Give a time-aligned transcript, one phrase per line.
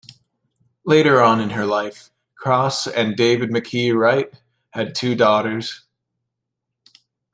[0.83, 4.33] Later on in her life, Cross and David McKee Wright
[4.71, 5.83] had two daughters.